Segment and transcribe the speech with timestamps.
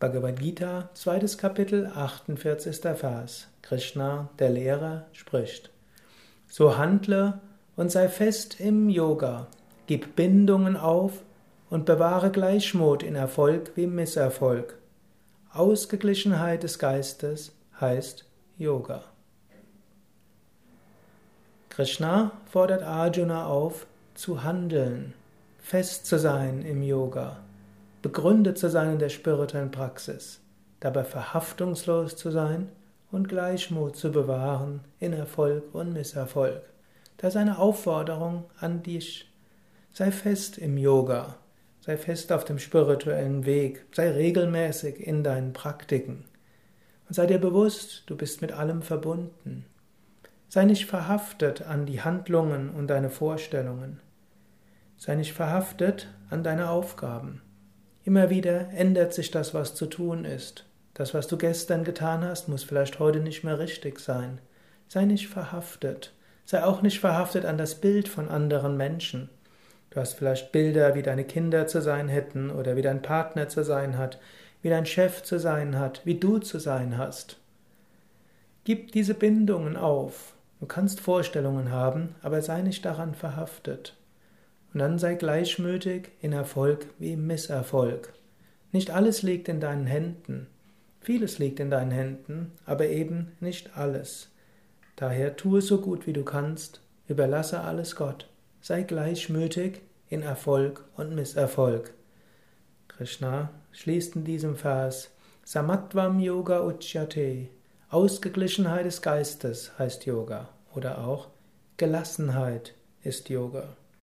[0.00, 2.82] Bhagavad Gita, zweites Kapitel, 48.
[2.94, 3.48] Vers.
[3.62, 5.70] Krishna, der Lehrer, spricht.
[6.46, 7.40] So handle
[7.74, 9.48] und sei fest im Yoga,
[9.88, 11.24] gib Bindungen auf
[11.68, 14.78] und bewahre Gleichmut in Erfolg wie Misserfolg.
[15.52, 18.24] Ausgeglichenheit des Geistes heißt
[18.56, 19.02] Yoga.
[21.70, 25.14] Krishna fordert Arjuna auf, zu handeln,
[25.58, 27.38] fest zu sein im Yoga
[28.02, 30.40] begründet zu sein in der spirituellen Praxis,
[30.80, 32.68] dabei verhaftungslos zu sein
[33.10, 36.62] und Gleichmut zu bewahren in Erfolg und Misserfolg.
[37.16, 39.32] Das ist eine Aufforderung an dich.
[39.92, 41.36] Sei fest im Yoga,
[41.80, 46.24] sei fest auf dem spirituellen Weg, sei regelmäßig in deinen Praktiken
[47.08, 49.64] und sei dir bewusst, du bist mit allem verbunden.
[50.50, 54.00] Sei nicht verhaftet an die Handlungen und deine Vorstellungen.
[54.98, 57.40] Sei nicht verhaftet an deine Aufgaben.
[58.08, 60.64] Immer wieder ändert sich das, was zu tun ist.
[60.94, 64.40] Das, was du gestern getan hast, muss vielleicht heute nicht mehr richtig sein.
[64.88, 66.14] Sei nicht verhaftet.
[66.46, 69.28] Sei auch nicht verhaftet an das Bild von anderen Menschen.
[69.90, 73.62] Du hast vielleicht Bilder, wie deine Kinder zu sein hätten oder wie dein Partner zu
[73.62, 74.18] sein hat,
[74.62, 77.36] wie dein Chef zu sein hat, wie du zu sein hast.
[78.64, 80.32] Gib diese Bindungen auf.
[80.60, 83.98] Du kannst Vorstellungen haben, aber sei nicht daran verhaftet.
[84.72, 88.12] Und dann sei gleichmütig in Erfolg wie Misserfolg.
[88.72, 90.46] Nicht alles liegt in deinen Händen.
[91.00, 94.28] Vieles liegt in deinen Händen, aber eben nicht alles.
[94.96, 98.28] Daher tue so gut wie du kannst, überlasse alles Gott.
[98.60, 99.80] Sei gleichmütig
[100.10, 101.94] in Erfolg und Misserfolg.
[102.88, 105.10] Krishna schließt in diesem Vers
[105.44, 107.48] Samatvam Yoga Uchyate.
[107.90, 111.28] Ausgeglichenheit des Geistes heißt Yoga oder auch
[111.78, 113.77] Gelassenheit ist Yoga.